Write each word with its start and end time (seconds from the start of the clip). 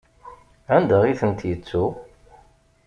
Anda 0.75 0.97
i 1.11 1.13
tent-yettu? 1.19 1.85